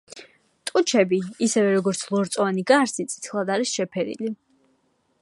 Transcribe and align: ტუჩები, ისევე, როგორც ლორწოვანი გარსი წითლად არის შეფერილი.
ტუჩები, 0.69 1.19
ისევე, 1.49 1.75
როგორც 1.77 2.01
ლორწოვანი 2.15 2.65
გარსი 2.73 3.09
წითლად 3.15 3.53
არის 3.57 3.79
შეფერილი. 3.81 4.37